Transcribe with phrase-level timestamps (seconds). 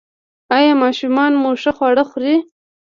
[0.57, 2.35] ایا ماشومان مو ښه خواړه خوري؟